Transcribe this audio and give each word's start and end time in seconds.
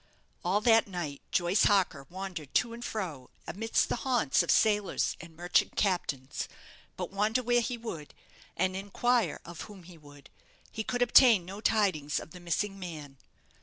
All 0.43 0.61
that 0.61 0.87
night 0.87 1.21
Joyce 1.31 1.65
Harker 1.65 2.07
wandered 2.09 2.55
to 2.55 2.73
and 2.73 2.83
fro 2.83 3.29
amidst 3.45 3.87
the 3.87 3.97
haunts 3.97 4.41
of 4.41 4.49
sailors 4.49 5.15
and 5.21 5.35
merchant 5.35 5.75
captains; 5.75 6.47
but 6.97 7.11
wander 7.11 7.43
where 7.43 7.61
he 7.61 7.77
would, 7.77 8.15
and 8.57 8.75
inquire 8.75 9.39
of 9.45 9.61
whom 9.69 9.83
he 9.83 9.99
would, 9.99 10.31
he 10.71 10.83
could 10.83 11.03
obtain 11.03 11.45
no 11.45 11.61
tidings 11.61 12.19
of 12.19 12.31
the 12.31 12.39
missing 12.39 12.79
man. 12.79 13.19